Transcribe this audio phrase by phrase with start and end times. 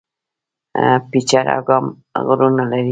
[1.09, 1.85] پچیر اګام
[2.25, 2.79] غرونه لري؟